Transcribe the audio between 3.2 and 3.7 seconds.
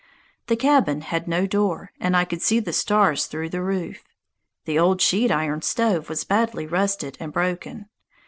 through the